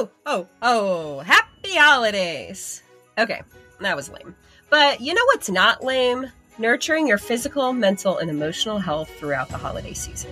[0.00, 2.84] Oh, oh, oh, happy holidays.
[3.18, 3.42] Okay,
[3.80, 4.36] that was lame.
[4.70, 6.26] But you know what's not lame?
[6.56, 10.30] Nurturing your physical, mental, and emotional health throughout the holiday season.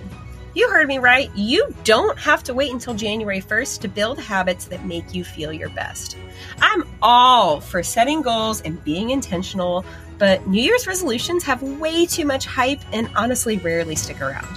[0.55, 1.29] You heard me right.
[1.35, 5.51] You don't have to wait until January 1st to build habits that make you feel
[5.51, 6.15] your best.
[6.61, 9.83] I'm all for setting goals and being intentional,
[10.17, 14.47] but New Year's resolutions have way too much hype and honestly rarely stick around.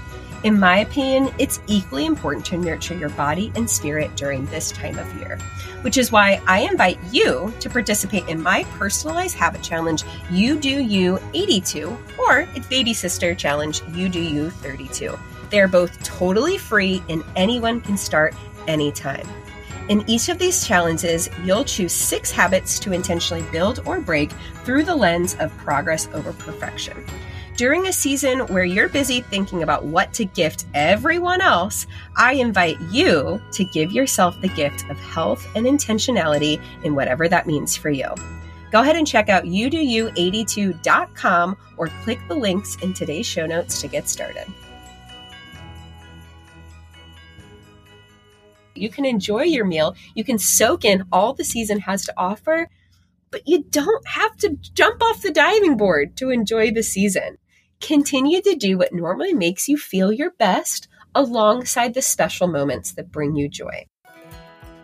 [0.43, 4.99] In my opinion, it's equally important to nurture your body and spirit during this time
[4.99, 5.39] of year,
[5.83, 10.83] which is why I invite you to participate in my personalized habit challenge, You Do
[10.83, 15.19] You 82, or its baby sister challenge, You Do You 32.
[15.51, 18.35] They're both totally free and anyone can start
[18.67, 19.29] anytime.
[19.91, 24.31] In each of these challenges, you'll choose six habits to intentionally build or break
[24.65, 27.05] through the lens of progress over perfection.
[27.61, 32.81] During a season where you're busy thinking about what to gift everyone else, I invite
[32.91, 37.91] you to give yourself the gift of health and intentionality in whatever that means for
[37.91, 38.15] you.
[38.73, 43.89] Go ahead and check out youdoyou82.com or click the links in today's show notes to
[43.89, 44.47] get started.
[48.75, 52.71] You can enjoy your meal, you can soak in all the season has to offer,
[53.31, 57.37] but you don't have to jump off the diving board to enjoy the season.
[57.81, 63.11] Continue to do what normally makes you feel your best alongside the special moments that
[63.11, 63.87] bring you joy.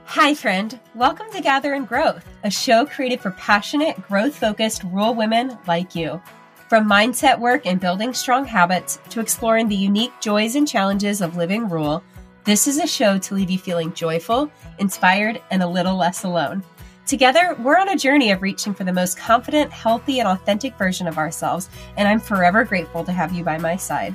[0.06, 0.80] Hi, friend.
[0.94, 5.94] Welcome to Gather in Growth, a show created for passionate, growth focused rural women like
[5.94, 6.20] you.
[6.68, 11.36] From mindset work and building strong habits to exploring the unique joys and challenges of
[11.36, 12.02] living rural,
[12.44, 16.64] this is a show to leave you feeling joyful, inspired, and a little less alone.
[17.06, 21.06] Together, we're on a journey of reaching for the most confident, healthy, and authentic version
[21.06, 24.12] of ourselves, and I'm forever grateful to have you by my side.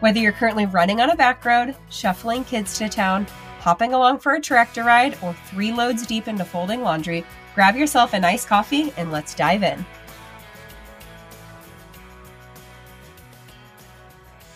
[0.00, 3.28] Whether you're currently running on a back road, shuffling kids to town,
[3.60, 7.24] hopping along for a tractor ride, or three loads deep into folding laundry,
[7.54, 9.86] grab yourself a nice coffee and let's dive in.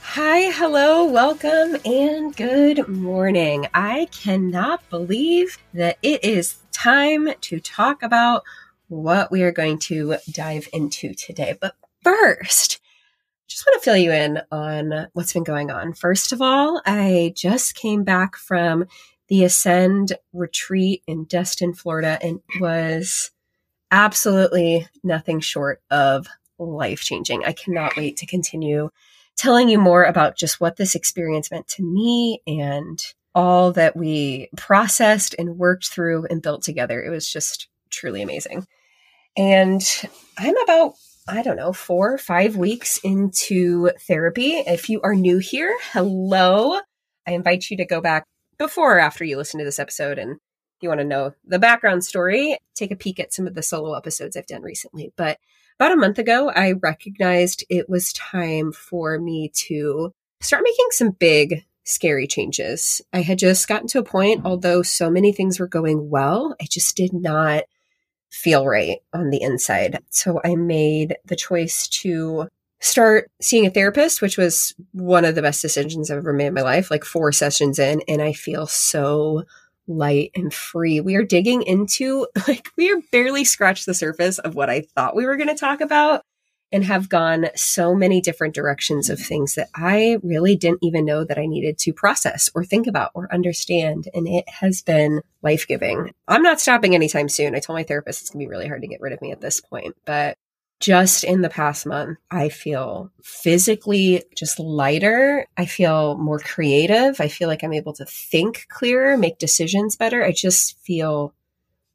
[0.02, 3.68] Hi, hello, welcome, and good morning.
[3.74, 8.44] I cannot believe that it is time to talk about
[8.88, 11.56] what we are going to dive into today.
[11.58, 12.80] But first,
[13.48, 15.94] just want to fill you in on what's been going on.
[15.94, 18.86] First of all, I just came back from
[19.28, 23.30] the Ascend retreat in Destin, Florida, and was
[23.90, 26.26] absolutely nothing short of
[26.58, 27.44] life changing.
[27.44, 28.90] I cannot wait to continue
[29.36, 33.02] telling you more about just what this experience meant to me and
[33.36, 37.02] all that we processed and worked through and built together.
[37.02, 38.66] It was just truly amazing.
[39.36, 39.82] And
[40.38, 40.94] I'm about,
[41.28, 44.54] I don't know, four or five weeks into therapy.
[44.54, 46.80] If you are new here, hello.
[47.26, 48.24] I invite you to go back
[48.56, 51.58] before or after you listen to this episode and if you want to know the
[51.58, 55.12] background story, take a peek at some of the solo episodes I've done recently.
[55.16, 55.38] But
[55.78, 61.10] about a month ago, I recognized it was time for me to start making some
[61.10, 63.00] big, scary changes.
[63.12, 66.66] I had just gotten to a point, although so many things were going well, I
[66.68, 67.64] just did not
[68.30, 70.02] feel right on the inside.
[70.10, 72.48] So I made the choice to
[72.80, 76.54] start seeing a therapist, which was one of the best decisions I've ever made in
[76.54, 79.44] my life, like four sessions in, and I feel so
[79.88, 81.00] light and free.
[81.00, 85.16] We are digging into, like, we are barely scratched the surface of what I thought
[85.16, 86.22] we were going to talk about
[86.76, 91.24] and have gone so many different directions of things that I really didn't even know
[91.24, 94.08] that I needed to process or think about or understand.
[94.12, 96.12] And it has been life giving.
[96.28, 97.54] I'm not stopping anytime soon.
[97.54, 99.32] I told my therapist it's going to be really hard to get rid of me
[99.32, 100.36] at this point, but
[100.78, 105.46] just in the past month, I feel physically just lighter.
[105.56, 107.22] I feel more creative.
[107.22, 110.22] I feel like I'm able to think clearer, make decisions better.
[110.22, 111.32] I just feel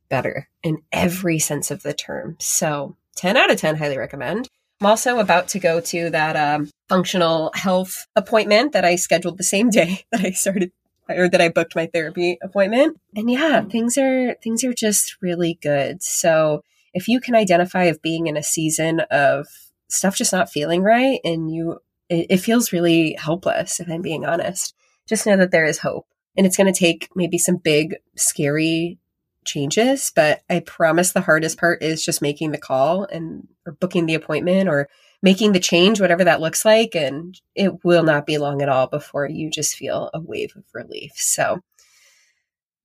[0.09, 2.37] better in every sense of the term.
[2.39, 4.49] So 10 out of 10, highly recommend.
[4.81, 9.43] I'm also about to go to that um, functional health appointment that I scheduled the
[9.43, 10.71] same day that I started
[11.07, 12.99] or that I booked my therapy appointment.
[13.15, 16.01] And yeah, things are things are just really good.
[16.01, 16.63] So
[16.93, 19.47] if you can identify of being in a season of
[19.89, 21.79] stuff just not feeling right and you
[22.09, 24.73] it, it feels really helpless if i'm being honest
[25.07, 26.07] just know that there is hope
[26.37, 28.97] and it's going to take maybe some big scary
[29.45, 34.05] changes but i promise the hardest part is just making the call and or booking
[34.05, 34.87] the appointment or
[35.23, 38.87] making the change whatever that looks like and it will not be long at all
[38.87, 41.59] before you just feel a wave of relief so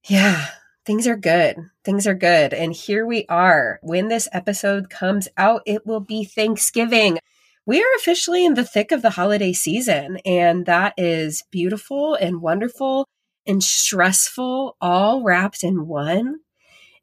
[0.08, 0.46] yeah
[0.86, 1.56] things are good.
[1.84, 2.54] Things are good.
[2.54, 3.80] And here we are.
[3.82, 7.18] When this episode comes out, it will be Thanksgiving.
[7.66, 12.40] We are officially in the thick of the holiday season, and that is beautiful and
[12.40, 13.08] wonderful.
[13.48, 16.40] and stressful all wrapped in one.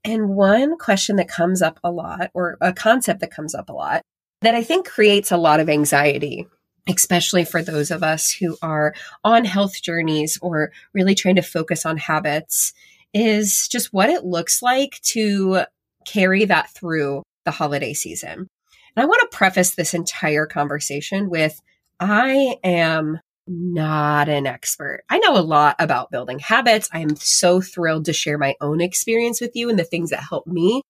[0.03, 3.73] And one question that comes up a lot, or a concept that comes up a
[3.73, 4.01] lot,
[4.41, 6.45] that I think creates a lot of anxiety,
[6.87, 11.85] especially for those of us who are on health journeys or really trying to focus
[11.85, 12.73] on habits,
[13.13, 15.61] is just what it looks like to
[16.05, 18.47] carry that through the holiday season.
[18.95, 21.61] And I want to preface this entire conversation with
[21.99, 25.03] I am not an expert.
[25.09, 26.89] I know a lot about building habits.
[26.91, 30.23] I am so thrilled to share my own experience with you and the things that
[30.29, 30.81] help me.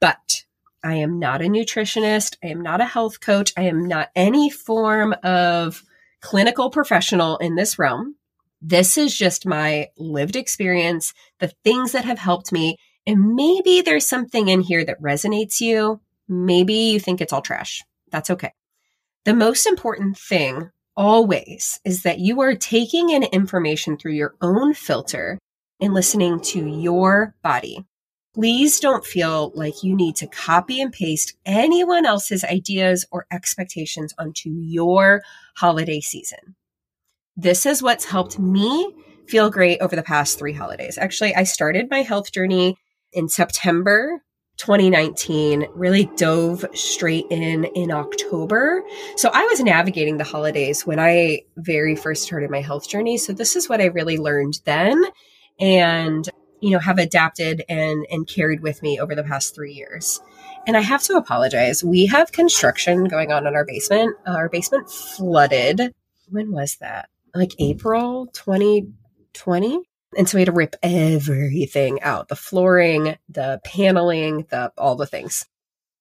[0.00, 0.42] But
[0.82, 2.36] I am not a nutritionist.
[2.44, 3.52] I am not a health coach.
[3.56, 5.82] I am not any form of
[6.20, 8.16] clinical professional in this realm.
[8.60, 12.76] This is just my lived experience, the things that have helped me.
[13.06, 16.00] And maybe there's something in here that resonates you.
[16.28, 17.82] Maybe you think it's all trash.
[18.10, 18.52] That's okay.
[19.24, 24.74] The most important thing always is that you are taking in information through your own
[24.74, 25.38] filter
[25.80, 27.84] and listening to your body.
[28.34, 34.12] Please don't feel like you need to copy and paste anyone else's ideas or expectations
[34.18, 35.22] onto your
[35.56, 36.56] holiday season.
[37.36, 38.92] This is what's helped me
[39.28, 40.98] feel great over the past three holidays.
[40.98, 42.76] Actually, I started my health journey
[43.12, 44.23] in September
[44.56, 48.82] 2019 really dove straight in in October.
[49.16, 53.18] So I was navigating the holidays when I very first started my health journey.
[53.18, 55.02] So this is what I really learned then
[55.60, 56.28] and
[56.60, 60.20] you know have adapted and and carried with me over the past 3 years.
[60.66, 61.84] And I have to apologize.
[61.84, 64.16] We have construction going on in our basement.
[64.26, 65.92] Uh, our basement flooded.
[66.30, 67.10] When was that?
[67.34, 69.82] Like April 2020?
[70.16, 75.06] And so we had to rip everything out the flooring, the paneling, the all the
[75.06, 75.46] things.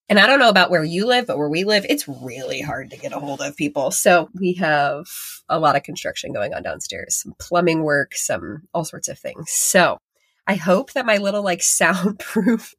[0.09, 2.91] And I don't know about where you live, but where we live, it's really hard
[2.91, 3.89] to get a hold of people.
[3.89, 5.05] So we have
[5.47, 9.49] a lot of construction going on downstairs, some plumbing work, some all sorts of things.
[9.49, 9.97] So
[10.45, 12.73] I hope that my little like soundproof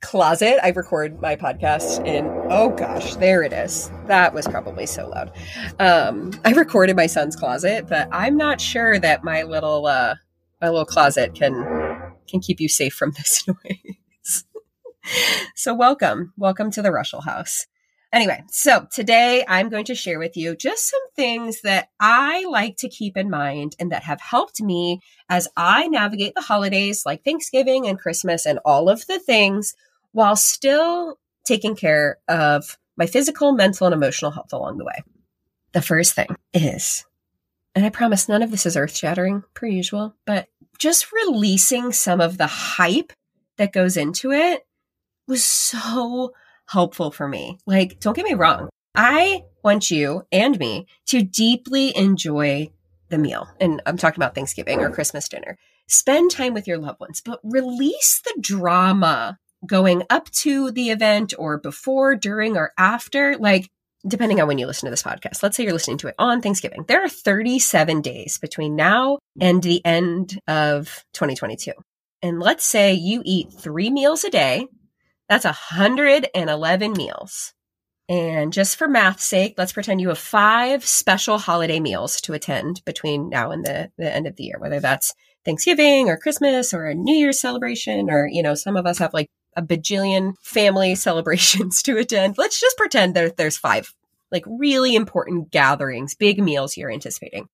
[0.00, 0.58] closet.
[0.62, 3.90] I record my podcast in, oh gosh, there it is.
[4.06, 5.32] That was probably so loud.
[5.78, 10.14] Um, I recorded my son's closet, but I'm not sure that my little, uh,
[10.60, 11.52] my little closet can,
[12.28, 14.44] can keep you safe from this noise.
[15.54, 17.66] so welcome, welcome to the Reuschel house.
[18.10, 22.78] Anyway, so today I'm going to share with you just some things that I like
[22.78, 27.22] to keep in mind and that have helped me as I navigate the holidays like
[27.22, 29.74] Thanksgiving and Christmas and all of the things
[30.12, 35.02] while still taking care of my physical, mental, and emotional health along the way.
[35.72, 37.04] The first thing is,
[37.74, 42.20] and I promise none of this is earth shattering per usual, but just releasing some
[42.20, 43.12] of the hype
[43.56, 44.66] that goes into it
[45.26, 46.32] was so
[46.66, 47.58] helpful for me.
[47.66, 48.68] Like, don't get me wrong.
[48.94, 52.70] I want you and me to deeply enjoy
[53.10, 53.48] the meal.
[53.60, 55.58] And I'm talking about Thanksgiving or Christmas dinner.
[55.86, 61.34] Spend time with your loved ones, but release the drama going up to the event
[61.38, 63.70] or before, during, or after, like
[64.06, 65.42] depending on when you listen to this podcast.
[65.42, 66.84] Let's say you're listening to it on Thanksgiving.
[66.86, 71.72] There are 37 days between now and the end of 2022.
[72.22, 74.66] And let's say you eat three meals a day.
[75.28, 77.52] That's 111 meals.
[78.08, 82.80] And just for math's sake, let's pretend you have five special holiday meals to attend
[82.86, 85.12] between now and the, the end of the year, whether that's
[85.44, 89.12] Thanksgiving or Christmas or a New Year's celebration, or, you know, some of us have
[89.12, 92.38] like a bajillion family celebrations to attend.
[92.38, 93.92] Let's just pretend that there's five
[94.30, 97.48] like really important gatherings, big meals you're anticipating.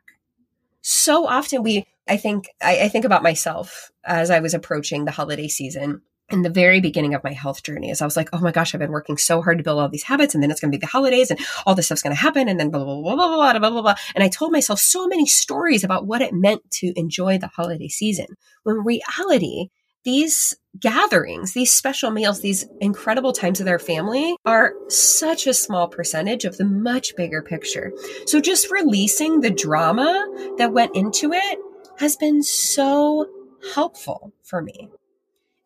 [0.81, 5.13] So often we, I think, I, I think about myself as I was approaching the
[5.13, 8.41] holiday season in the very beginning of my health journey as I was like, oh
[8.41, 10.61] my gosh, I've been working so hard to build all these habits and then it's
[10.61, 12.83] going to be the holidays and all this stuff's going to happen and then blah,
[12.83, 13.95] blah, blah, blah, blah, blah, blah, blah.
[14.15, 17.89] And I told myself so many stories about what it meant to enjoy the holiday
[17.89, 18.27] season.
[18.63, 19.69] When reality,
[20.05, 25.87] these gatherings, these special meals, these incredible times with our family are such a small
[25.87, 27.93] percentage of the much bigger picture.
[28.27, 30.27] So just releasing the drama
[30.59, 31.59] that went into it
[31.99, 33.29] has been so
[33.75, 34.89] helpful for me.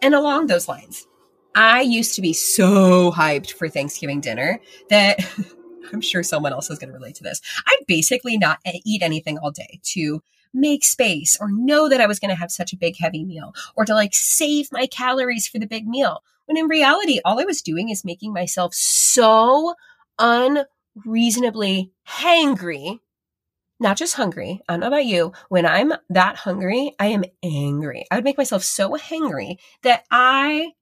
[0.00, 1.06] And along those lines,
[1.54, 5.18] I used to be so hyped for Thanksgiving dinner that
[5.92, 7.40] I'm sure someone else is going to relate to this.
[7.66, 10.20] I'd basically not eat anything all day to
[10.52, 13.54] make space or know that I was going to have such a big, heavy meal
[13.74, 16.22] or to like save my calories for the big meal.
[16.46, 19.74] When in reality, all I was doing is making myself so
[20.18, 23.00] unreasonably hangry
[23.78, 24.62] not just hungry.
[24.68, 25.32] I don't know about you.
[25.48, 28.06] When I'm that hungry, I am angry.
[28.10, 30.72] I would make myself so hangry that I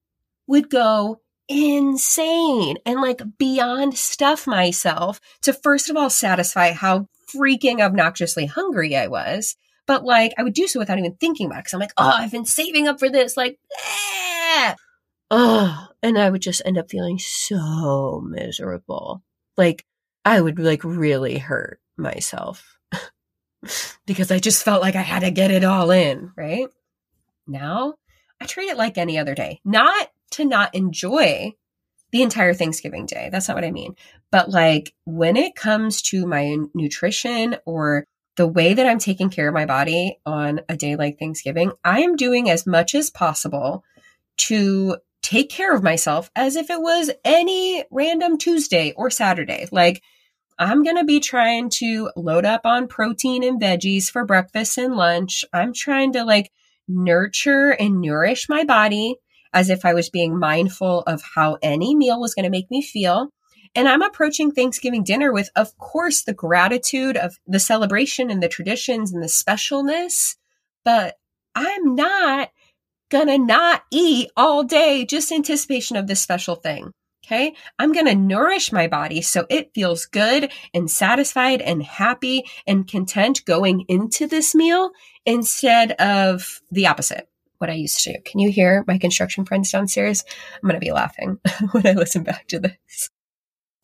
[0.47, 7.80] would go insane and like beyond stuff myself to first of all satisfy how freaking
[7.80, 9.56] obnoxiously hungry I was.
[9.86, 12.12] But like I would do so without even thinking about it because I'm like, oh,
[12.14, 13.36] I've been saving up for this.
[13.36, 14.74] Like, eh.
[15.30, 19.22] oh, and I would just end up feeling so miserable.
[19.56, 19.84] Like
[20.24, 22.78] I would like really hurt myself
[24.06, 26.68] because I just felt like I had to get it all in, right?
[27.46, 27.94] Now
[28.40, 31.52] I treat it like any other day, not to not enjoy
[32.14, 33.28] the entire Thanksgiving day.
[33.33, 33.97] That's not what I mean.
[34.30, 38.06] But like when it comes to my nutrition or
[38.37, 42.02] the way that I'm taking care of my body on a day like Thanksgiving, I
[42.02, 43.83] am doing as much as possible
[44.37, 49.66] to take care of myself as if it was any random Tuesday or Saturday.
[49.73, 50.00] Like
[50.56, 54.94] I'm going to be trying to load up on protein and veggies for breakfast and
[54.94, 55.44] lunch.
[55.52, 56.52] I'm trying to like
[56.87, 59.16] nurture and nourish my body
[59.54, 62.82] as if I was being mindful of how any meal was going to make me
[62.82, 63.30] feel.
[63.75, 68.49] And I'm approaching Thanksgiving dinner with, of course, the gratitude of the celebration and the
[68.49, 70.37] traditions and the specialness.
[70.84, 71.16] But
[71.54, 72.50] I'm not
[73.11, 76.92] going to not eat all day just anticipation of this special thing.
[77.25, 77.54] Okay.
[77.78, 82.87] I'm going to nourish my body so it feels good and satisfied and happy and
[82.87, 84.90] content going into this meal
[85.25, 87.26] instead of the opposite,
[87.64, 88.18] what I used to do.
[88.26, 90.23] Can you hear my construction friends downstairs?
[90.54, 91.38] I'm going to be laughing
[91.73, 93.09] when I listen back to this.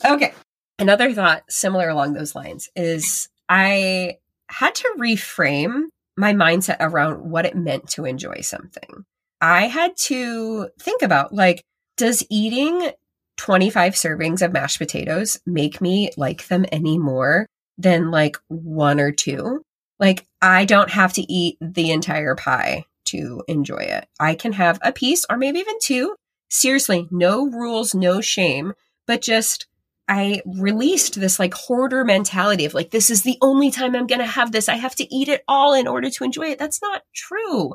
[0.05, 0.35] Okay.
[0.79, 4.19] Another thought similar along those lines is I
[4.51, 5.85] had to reframe
[6.19, 9.07] my mindset around what it meant to enjoy something.
[9.41, 11.63] I had to think about like,
[11.97, 12.91] does eating
[13.39, 17.47] 25 servings of mashed potatoes make me like them any more
[17.79, 19.63] than like one or two.
[19.99, 24.07] Like, I don't have to eat the entire pie to enjoy it.
[24.19, 26.17] I can have a piece or maybe even two.
[26.49, 28.75] Seriously, no rules, no shame,
[29.07, 29.67] but just
[30.09, 34.19] I released this like hoarder mentality of like, this is the only time I'm going
[34.19, 34.69] to have this.
[34.69, 36.59] I have to eat it all in order to enjoy it.
[36.59, 37.75] That's not true.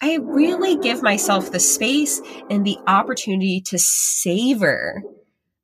[0.00, 5.02] I really give myself the space and the opportunity to savor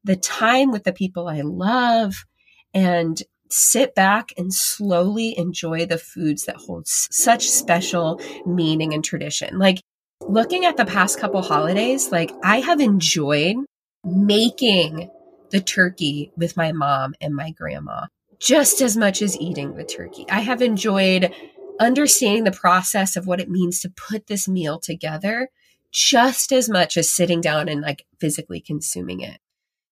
[0.02, 2.26] the time with the people I love
[2.74, 9.58] and sit back and slowly enjoy the foods that hold such special meaning and tradition.
[9.58, 9.80] Like
[10.20, 13.56] looking at the past couple holidays, like I have enjoyed
[14.04, 15.10] making
[15.50, 18.06] the turkey with my mom and my grandma
[18.40, 20.26] just as much as eating the turkey.
[20.28, 21.32] I have enjoyed
[21.80, 25.48] understanding the process of what it means to put this meal together
[25.90, 29.38] just as much as sitting down and like physically consuming it.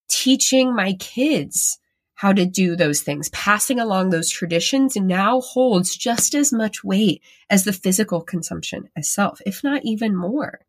[0.08, 1.78] Teaching my kids
[2.22, 7.20] how to do those things, passing along those traditions now holds just as much weight
[7.50, 10.60] as the physical consumption itself, if not even more.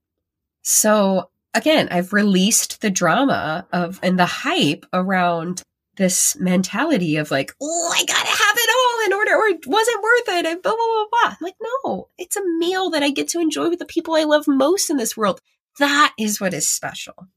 [0.64, 5.62] So again, I've released the drama of and the hype around
[5.96, 10.02] this mentality of like, oh, I gotta have it all in order, or it wasn't
[10.02, 11.30] worth it, and blah, blah, blah, blah.
[11.34, 14.24] I'm like, no, it's a meal that I get to enjoy with the people I
[14.24, 15.40] love most in this world.
[15.78, 17.28] That is what is special.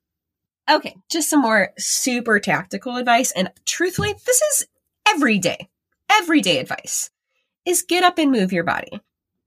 [0.69, 3.33] Okay, just some more super tactical advice.
[3.33, 4.67] And truthfully, this is
[5.09, 5.69] everyday,
[6.11, 7.11] everyday advice
[7.65, 9.01] is get up and move your body.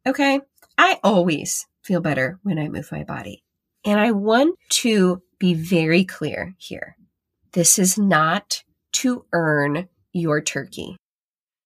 [0.07, 0.39] Okay.
[0.77, 3.43] I always feel better when I move my body.
[3.85, 6.95] And I want to be very clear here.
[7.51, 10.97] This is not to earn your turkey.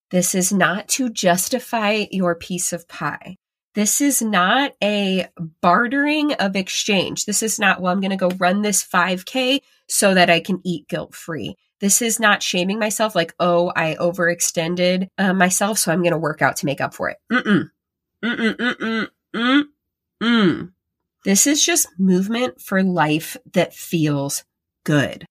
[0.10, 3.36] This is not to justify your piece of pie.
[3.74, 5.28] This is not a
[5.62, 7.26] bartering of exchange.
[7.26, 10.62] This is not, well, I'm going to go run this 5K so that I can
[10.64, 11.56] eat guilt free.
[11.80, 16.18] This is not shaming myself like, oh, I overextended uh, myself, so I'm going to
[16.18, 17.18] work out to make up for it.
[17.32, 17.72] Mm-mm.
[18.24, 19.64] Mm-mm, mm-mm,
[20.22, 20.72] mm-mm.
[21.26, 24.44] This is just movement for life that feels
[24.84, 25.26] good.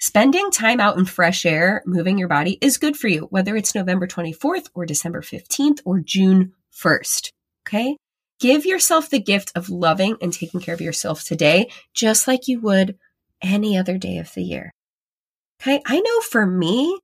[0.00, 3.74] Spending time out in fresh air, moving your body is good for you, whether it's
[3.74, 7.30] November 24th or December 15th or June 1st.
[7.66, 7.96] Okay.
[8.40, 12.60] Give yourself the gift of loving and taking care of yourself today, just like you
[12.60, 12.98] would
[13.40, 14.72] any other day of the year.
[15.60, 15.80] Okay.
[15.86, 16.98] I know for me,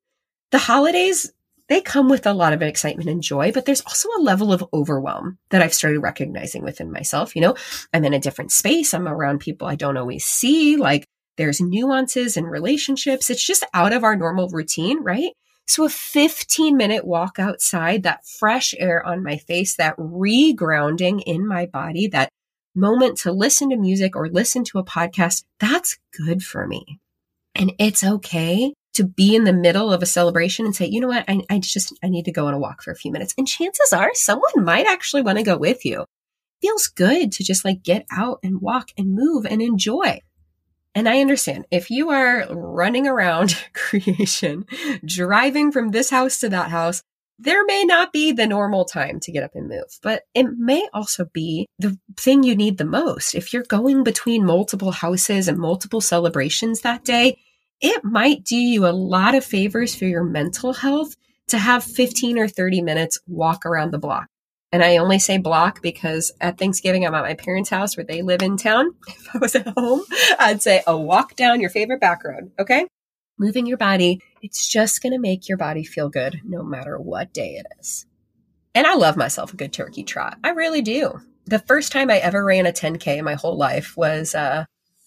[0.50, 1.30] the holidays,
[1.68, 4.64] they come with a lot of excitement and joy, but there's also a level of
[4.72, 7.36] overwhelm that I've started recognizing within myself.
[7.36, 7.54] You know,
[7.92, 8.92] I'm in a different space.
[8.94, 10.76] I'm around people I don't always see.
[10.76, 11.04] Like
[11.36, 13.30] there's nuances in relationships.
[13.30, 15.30] It's just out of our normal routine, right?
[15.68, 21.46] So a 15 minute walk outside, that fresh air on my face, that regrounding in
[21.46, 22.30] my body, that
[22.74, 27.00] moment to listen to music or listen to a podcast, that's good for me.
[27.54, 31.08] And it's okay to be in the middle of a celebration and say, you know
[31.08, 33.34] what, I, I just, I need to go on a walk for a few minutes.
[33.36, 36.06] And chances are someone might actually want to go with you.
[36.62, 40.20] feels good to just like get out and walk and move and enjoy.
[40.94, 44.66] And I understand if you are running around creation,
[45.04, 47.02] driving from this house to that house,
[47.38, 50.88] there may not be the normal time to get up and move, but it may
[50.92, 53.34] also be the thing you need the most.
[53.34, 57.38] If you're going between multiple houses and multiple celebrations that day,
[57.80, 61.14] it might do you a lot of favors for your mental health
[61.48, 64.26] to have 15 or 30 minutes walk around the block.
[64.70, 68.22] And I only say block because at Thanksgiving, I'm at my parents' house where they
[68.22, 68.94] live in town.
[69.08, 70.02] If I was at home,
[70.38, 72.50] I'd say a walk down your favorite back road.
[72.58, 72.86] Okay.
[73.38, 74.20] Moving your body.
[74.42, 78.06] It's just going to make your body feel good no matter what day it is.
[78.74, 80.38] And I love myself a good turkey trot.
[80.44, 81.20] I really do.
[81.46, 84.64] The first time I ever ran a 10K in my whole life was, uh,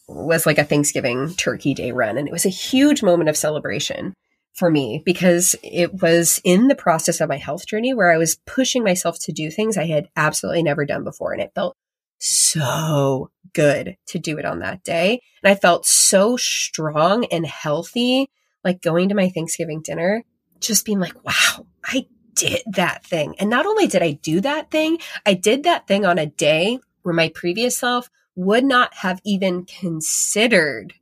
[0.08, 2.18] was like a Thanksgiving turkey day run.
[2.18, 4.14] And it was a huge moment of celebration
[4.54, 8.40] for me because it was in the process of my health journey where I was
[8.46, 11.34] pushing myself to do things I had absolutely never done before.
[11.34, 11.76] And it felt
[12.20, 15.22] so good to do it on that day.
[15.44, 18.30] And I felt so strong and healthy,
[18.64, 20.24] like going to my Thanksgiving dinner,
[20.60, 22.06] just being like, wow, I
[22.36, 23.36] did that thing.
[23.40, 26.80] And not only did I do that thing, I did that thing on a day
[27.02, 30.94] where my previous self would not have even considered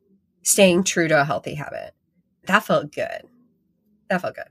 [0.42, 1.94] staying true to a healthy habit.
[2.46, 3.24] That felt good.
[4.10, 4.46] That felt good.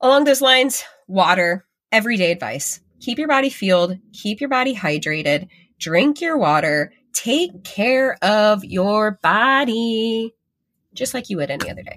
[0.00, 2.80] Along those lines, water, everyday advice.
[3.00, 9.18] Keep your body fueled, keep your body hydrated, drink your water, take care of your
[9.22, 10.34] body,
[10.94, 11.96] just like you would any other day.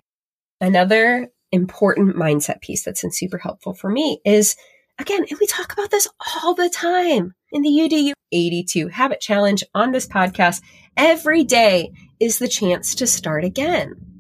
[0.59, 4.55] Another important mindset piece that's been super helpful for me is
[5.00, 6.07] again, and we talk about this
[6.43, 10.61] all the time in the You Do You 82 Habit Challenge on this podcast.
[10.95, 14.10] Every day is the chance to start again.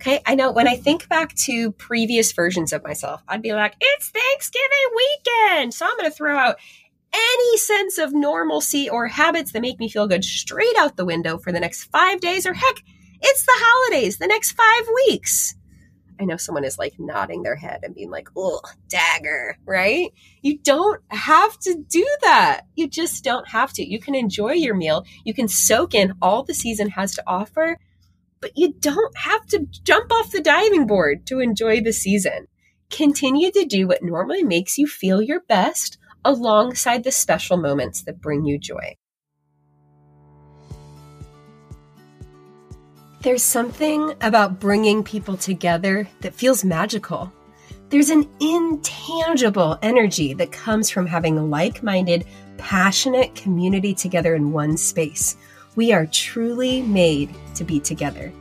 [0.00, 0.20] Okay.
[0.24, 4.10] I know when I think back to previous versions of myself, I'd be like, it's
[4.10, 5.74] Thanksgiving weekend.
[5.74, 6.56] So I'm going to throw out
[7.12, 11.36] any sense of normalcy or habits that make me feel good straight out the window
[11.38, 12.76] for the next five days, or heck,
[13.20, 15.56] it's the holidays, the next five weeks.
[16.20, 20.12] I know someone is like nodding their head and being like, oh, dagger, right?
[20.42, 22.62] You don't have to do that.
[22.74, 23.84] You just don't have to.
[23.84, 25.04] You can enjoy your meal.
[25.24, 27.78] You can soak in all the season has to offer,
[28.40, 32.46] but you don't have to jump off the diving board to enjoy the season.
[32.90, 38.20] Continue to do what normally makes you feel your best alongside the special moments that
[38.20, 38.96] bring you joy.
[43.22, 47.32] There's something about bringing people together that feels magical.
[47.90, 52.26] There's an intangible energy that comes from having like minded,
[52.58, 55.36] passionate community together in one space.
[55.78, 58.32] We are truly made to be together.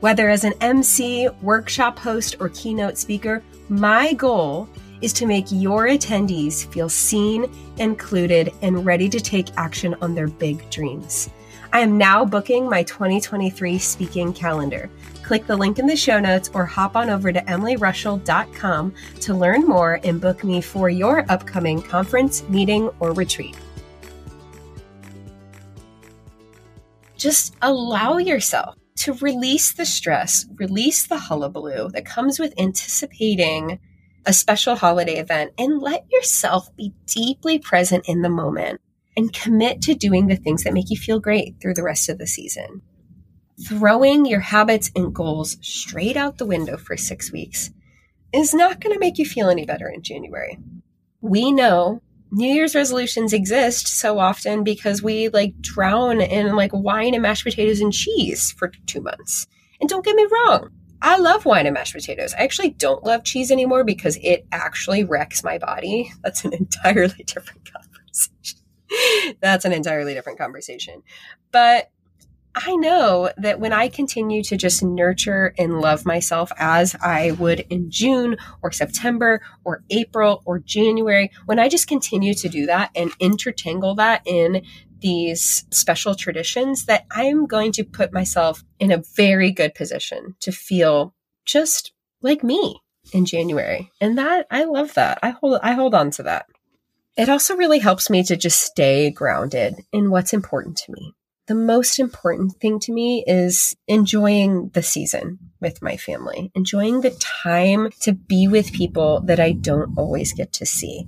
[0.00, 4.68] Whether as an MC, workshop host, or keynote speaker, my goal
[5.00, 10.26] is to make your attendees feel seen, included, and ready to take action on their
[10.26, 11.30] big dreams.
[11.72, 14.90] I am now booking my 2023 speaking calendar.
[15.22, 19.66] Click the link in the show notes or hop on over to emilyreuschel.com to learn
[19.66, 23.56] more and book me for your upcoming conference, meeting, or retreat.
[27.24, 33.80] Just allow yourself to release the stress, release the hullabaloo that comes with anticipating
[34.26, 38.82] a special holiday event, and let yourself be deeply present in the moment
[39.16, 42.18] and commit to doing the things that make you feel great through the rest of
[42.18, 42.82] the season.
[43.66, 47.70] Throwing your habits and goals straight out the window for six weeks
[48.34, 50.58] is not going to make you feel any better in January.
[51.22, 52.02] We know
[52.34, 57.44] New Year's resolutions exist so often because we like drown in like wine and mashed
[57.44, 59.46] potatoes and cheese for two months.
[59.80, 60.70] And don't get me wrong,
[61.00, 62.34] I love wine and mashed potatoes.
[62.34, 66.10] I actually don't love cheese anymore because it actually wrecks my body.
[66.24, 68.58] That's an entirely different conversation.
[69.40, 71.04] That's an entirely different conversation.
[71.52, 71.92] But
[72.54, 77.60] I know that when I continue to just nurture and love myself as I would
[77.68, 82.90] in June or September or April or January, when I just continue to do that
[82.94, 84.62] and intertangle that in
[85.00, 90.52] these special traditions, that I'm going to put myself in a very good position to
[90.52, 91.14] feel
[91.44, 92.80] just like me
[93.12, 93.90] in January.
[94.00, 95.18] And that I love that.
[95.22, 96.46] I hold I hold on to that.
[97.16, 101.14] It also really helps me to just stay grounded in what's important to me.
[101.46, 107.10] The most important thing to me is enjoying the season with my family, enjoying the
[107.10, 111.04] time to be with people that I don't always get to see.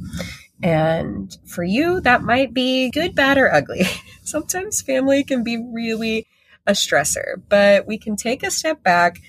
[0.63, 3.85] And for you, that might be good, bad, or ugly.
[4.25, 6.27] Sometimes family can be really
[6.67, 9.21] a stressor, but we can take a step back,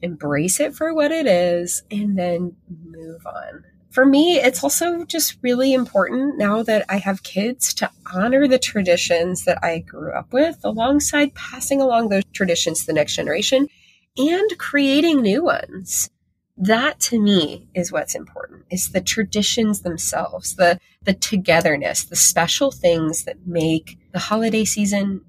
[0.00, 3.64] embrace it for what it is, and then move on.
[3.92, 8.58] For me, it's also just really important now that I have kids to honor the
[8.58, 13.68] traditions that I grew up with alongside passing along those traditions to the next generation
[14.16, 16.08] and creating new ones.
[16.56, 18.64] That to me is what's important.
[18.70, 25.20] Is the traditions themselves the the togetherness the special things that make the holiday season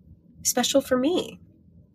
[0.44, 1.40] special for me.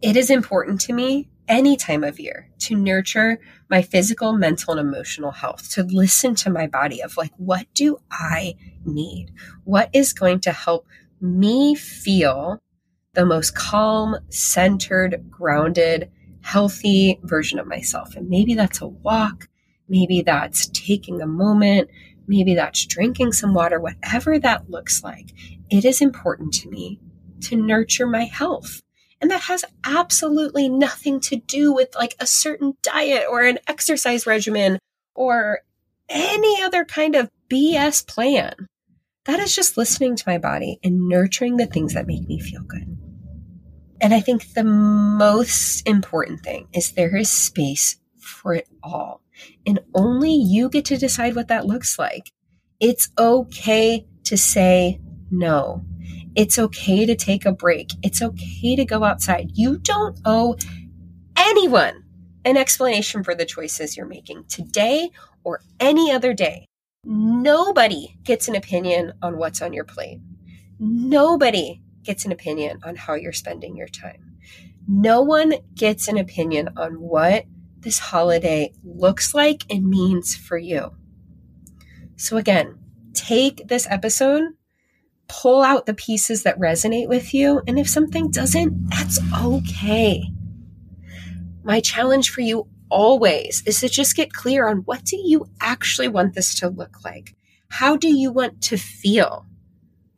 [0.02, 4.88] It is important to me any time of year to nurture my physical mental and
[4.88, 9.30] emotional health to listen to my body of like what do i need
[9.64, 10.87] what is going to help
[11.20, 12.61] me feel
[13.14, 16.11] the most calm centered grounded
[16.48, 18.14] healthy version of myself.
[18.16, 19.48] And maybe that's a walk,
[19.88, 21.90] maybe that's taking a moment,
[22.26, 25.34] maybe that's drinking some water, whatever that looks like.
[25.70, 27.00] It is important to me
[27.42, 28.80] to nurture my health.
[29.20, 34.26] And that has absolutely nothing to do with like a certain diet or an exercise
[34.26, 34.78] regimen
[35.14, 35.61] or
[36.09, 38.54] any other kind of BS plan.
[39.24, 42.62] That is just listening to my body and nurturing the things that make me feel
[42.62, 42.96] good.
[44.00, 49.22] And I think the most important thing is there is space for it all.
[49.66, 52.33] And only you get to decide what that looks like.
[52.81, 55.00] It's okay to say
[55.31, 55.85] no.
[56.38, 57.90] It's okay to take a break.
[58.05, 59.51] It's okay to go outside.
[59.55, 60.57] You don't owe
[61.37, 62.05] anyone
[62.44, 65.11] an explanation for the choices you're making today
[65.42, 66.64] or any other day.
[67.03, 70.20] Nobody gets an opinion on what's on your plate.
[70.79, 74.37] Nobody gets an opinion on how you're spending your time.
[74.87, 77.46] No one gets an opinion on what
[77.81, 80.92] this holiday looks like and means for you.
[82.14, 82.79] So, again,
[83.12, 84.53] take this episode,
[85.29, 90.25] pull out the pieces that resonate with you, and if something doesn't, that's okay.
[91.62, 96.09] My challenge for you always is to just get clear on what do you actually
[96.09, 97.35] want this to look like?
[97.69, 99.45] How do you want to feel?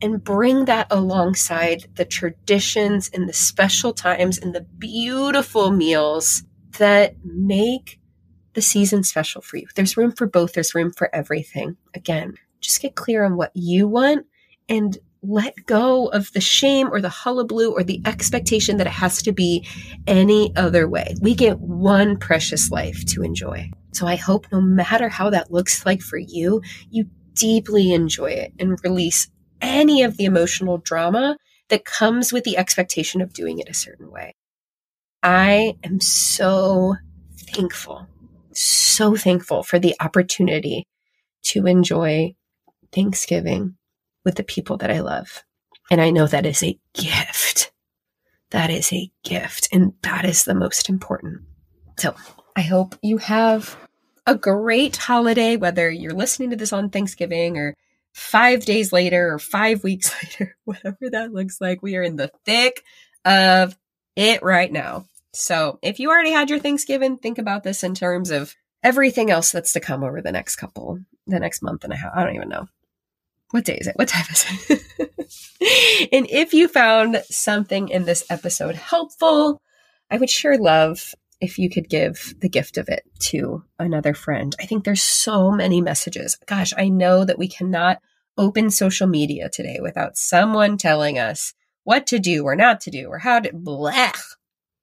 [0.02, 6.42] and bring that alongside the traditions and the special times and the beautiful meals
[6.78, 8.00] that make
[8.54, 9.66] the season special for you.
[9.74, 11.76] There's room for both, there's room for everything.
[11.94, 14.26] Again, just get clear on what you want
[14.70, 19.20] and let go of the shame or the hullabaloo or the expectation that it has
[19.22, 19.66] to be
[20.06, 21.14] any other way.
[21.20, 23.70] We get one precious life to enjoy.
[23.92, 28.54] So I hope no matter how that looks like for you, you deeply enjoy it
[28.58, 29.28] and release
[29.60, 31.36] any of the emotional drama
[31.68, 34.34] that comes with the expectation of doing it a certain way.
[35.22, 36.96] I am so
[37.36, 38.06] thankful,
[38.54, 40.86] so thankful for the opportunity
[41.42, 42.34] to enjoy
[42.90, 43.76] Thanksgiving
[44.24, 45.44] with the people that I love.
[45.90, 47.72] And I know that is a gift.
[48.50, 49.68] That is a gift.
[49.72, 51.42] And that is the most important.
[51.98, 52.14] So
[52.56, 53.76] I hope you have
[54.26, 57.76] a great holiday, whether you're listening to this on Thanksgiving or
[58.12, 62.30] five days later or five weeks later, whatever that looks like, we are in the
[62.44, 62.84] thick
[63.24, 63.76] of
[64.16, 65.06] it right now.
[65.32, 69.52] So if you already had your Thanksgiving, think about this in terms of everything else
[69.52, 72.12] that's to come over the next couple, the next month and a half.
[72.14, 72.66] I don't even know.
[73.50, 73.96] What day is it?
[73.96, 76.08] What time is it?
[76.12, 79.60] and if you found something in this episode helpful,
[80.10, 84.54] I would sure love if you could give the gift of it to another friend.
[84.60, 86.36] I think there's so many messages.
[86.46, 88.00] Gosh, I know that we cannot
[88.36, 93.08] open social media today without someone telling us what to do or not to do
[93.08, 94.20] or how to blech.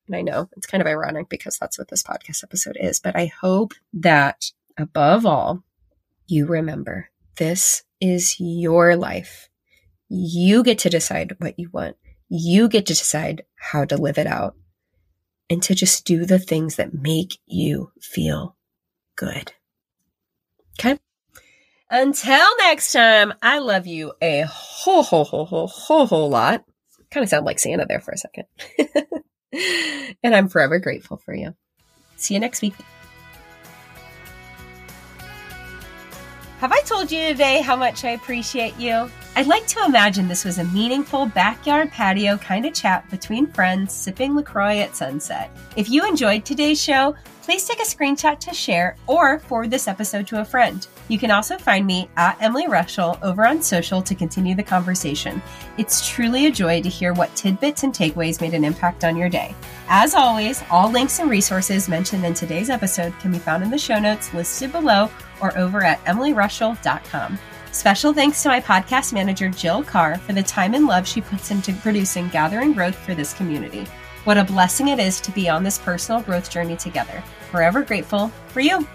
[0.08, 3.16] And I know it's kind of ironic because that's what this podcast episode is, but
[3.16, 5.64] I hope that above all,
[6.28, 9.50] you remember this is your life.
[10.10, 11.98] You get to decide what you want.
[12.30, 14.56] You get to decide how to live it out
[15.50, 18.56] and to just do the things that make you feel
[19.16, 19.54] good.
[20.80, 21.00] Okay.
[21.90, 26.64] Until next time, I love you a whole, whole, whole, whole, whole, whole lot.
[27.12, 28.46] Kind of sound like Santa there for a second.
[30.24, 31.56] and I'm forever grateful for you.
[32.18, 32.74] See you next week.
[36.60, 39.12] Have I told you today how much I appreciate you?
[39.36, 43.94] I'd like to imagine this was a meaningful backyard patio kind of chat between friends
[43.94, 45.52] sipping LaCroix at sunset.
[45.76, 50.26] If you enjoyed today's show, please take a screenshot to share or forward this episode
[50.28, 50.88] to a friend.
[51.08, 55.42] You can also find me at Emily Reuschel over on social to continue the conversation.
[55.78, 59.30] It's truly a joy to hear what tidbits and takeaways made an impact on your
[59.30, 59.56] day.
[59.88, 63.78] As always, all links and resources mentioned in today's episode can be found in the
[63.78, 65.10] show notes listed below
[65.42, 67.40] or over at emilyreuschel.com.
[67.72, 71.52] Special thanks to my podcast manager, Jill Carr, for the time and love she puts
[71.52, 73.86] into producing Gather in Growth for this community.
[74.24, 77.24] What a blessing it is to be on this personal growth journey together.
[77.52, 78.86] Forever grateful for you.